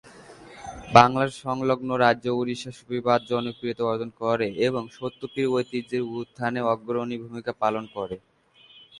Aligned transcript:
বাংলার 0.93 1.29
সংলগ্ন 1.41 1.89
রাজ্য 1.97 2.25
ওড়িশায় 2.33 2.77
সুফিবাদ 2.77 3.19
জনপ্রিয়তা 3.31 3.83
অর্জন 3.83 4.09
করে 4.21 4.47
এবং 4.67 4.83
সত্য-পীর 4.97 5.47
ঐতিহ্যের 5.51 6.03
উত্থানে 6.13 6.59
অগ্রণী 6.73 7.17
ভূমিকা 7.23 7.51
পালন 7.61 7.83
করে। 7.95 8.15